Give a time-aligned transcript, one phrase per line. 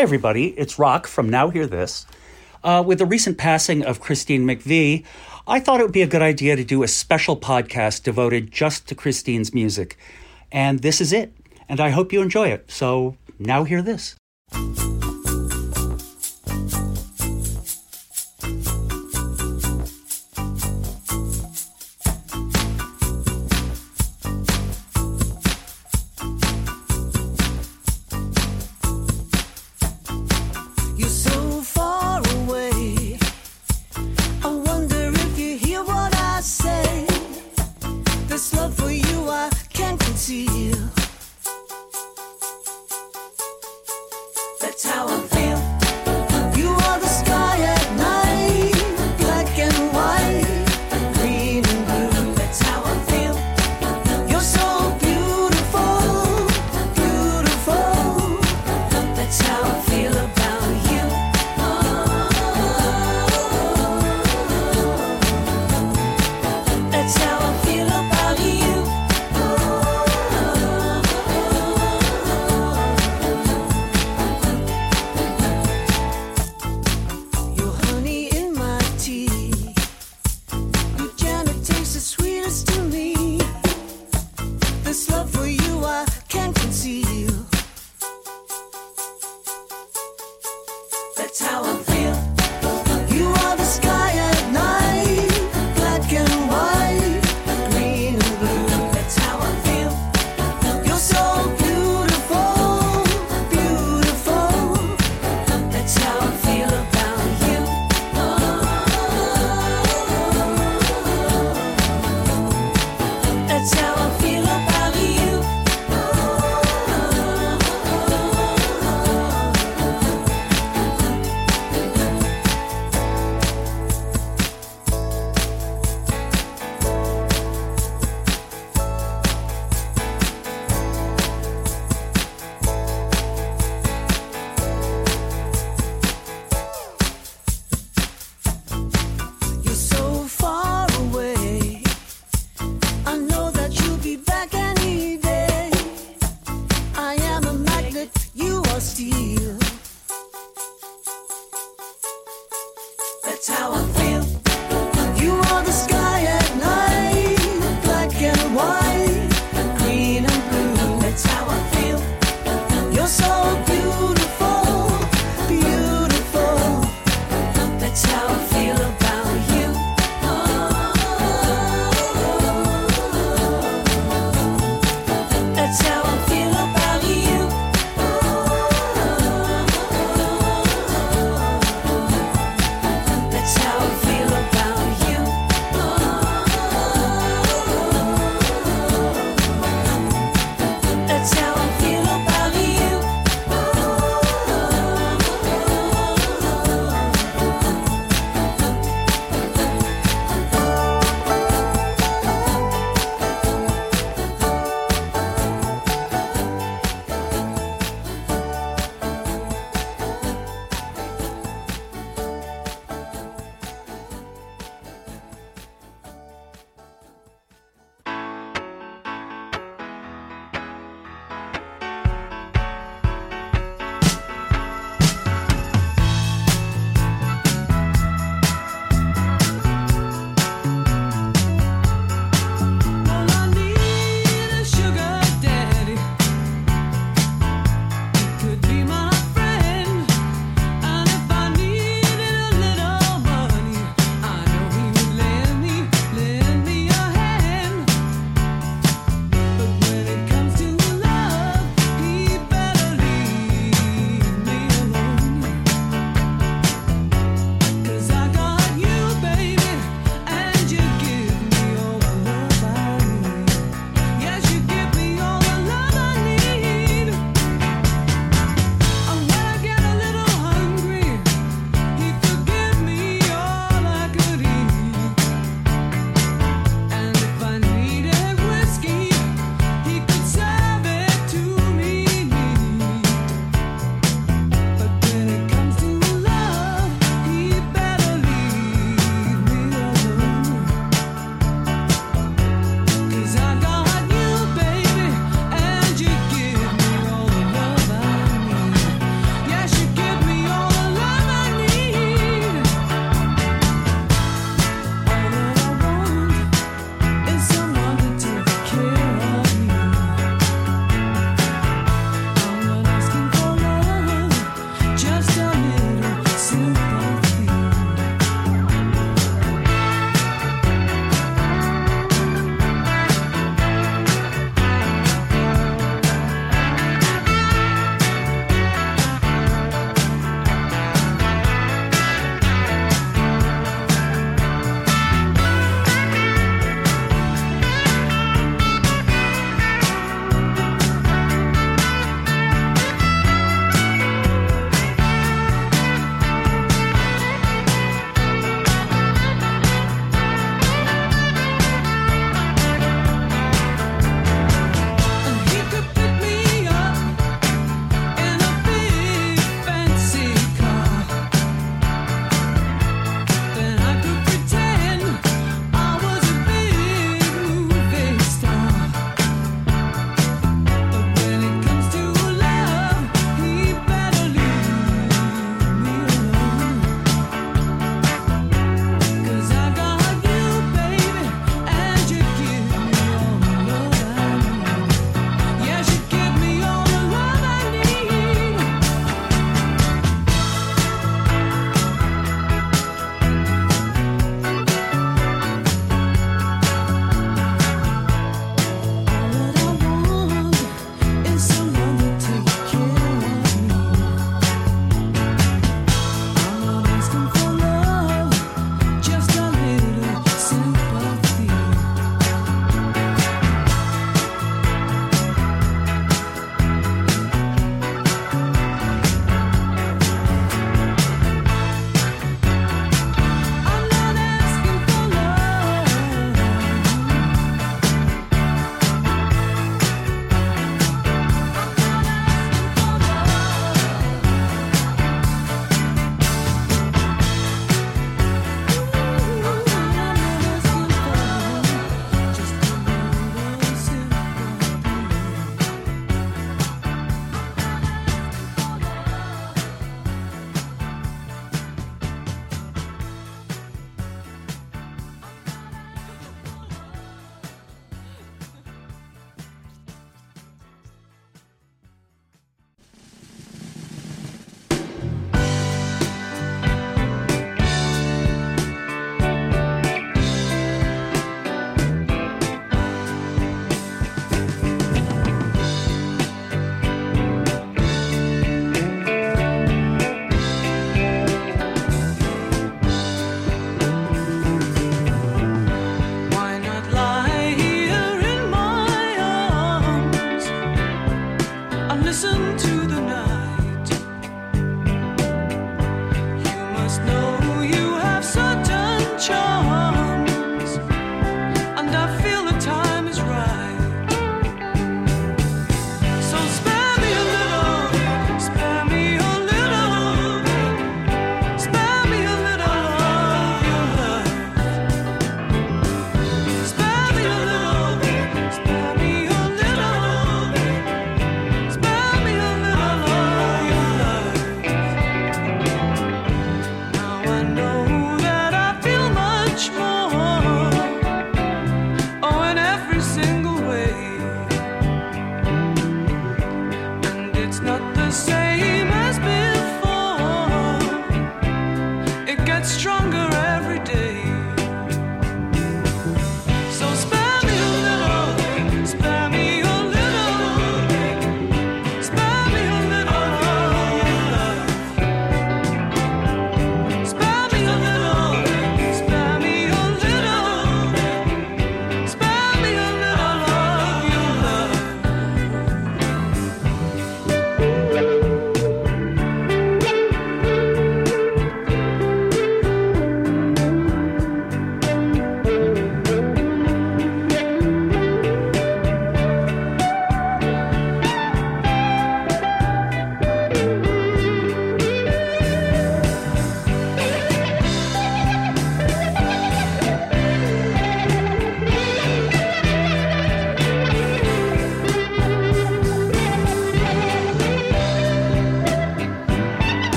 [0.00, 0.58] Hi, everybody.
[0.58, 2.06] It's Rock from Now Hear This.
[2.64, 5.04] Uh, with the recent passing of Christine McVie,
[5.46, 8.88] I thought it would be a good idea to do a special podcast devoted just
[8.88, 9.98] to Christine's music.
[10.50, 11.34] And this is it.
[11.68, 12.70] And I hope you enjoy it.
[12.70, 14.16] So now hear this.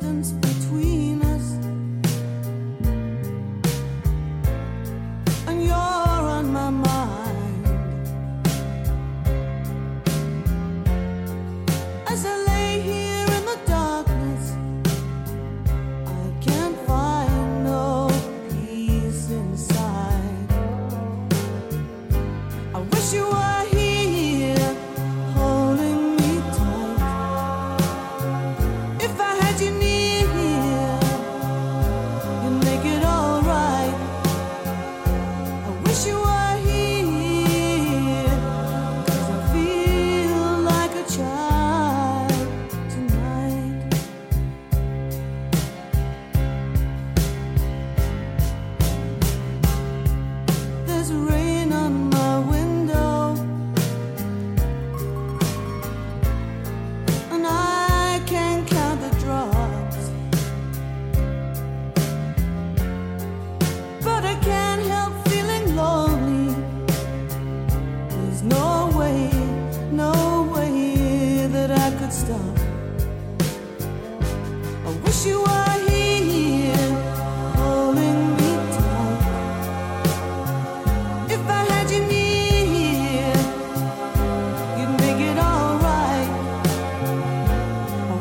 [0.00, 0.49] systems.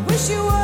[0.10, 0.59] wish you were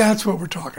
[0.00, 0.69] that's what we're talking.